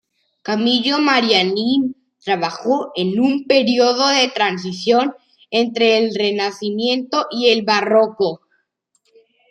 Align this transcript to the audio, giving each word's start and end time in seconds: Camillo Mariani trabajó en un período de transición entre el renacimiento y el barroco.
Camillo 0.41 0.97
Mariani 0.97 1.91
trabajó 2.25 2.89
en 2.95 3.19
un 3.19 3.45
período 3.45 4.07
de 4.07 4.29
transición 4.29 5.13
entre 5.51 5.99
el 5.99 6.15
renacimiento 6.15 7.27
y 7.29 7.49
el 7.49 7.61
barroco. 7.61 8.41